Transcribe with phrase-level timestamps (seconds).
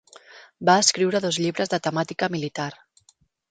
[0.69, 2.69] Va escriure dos llibres de temàtica militar.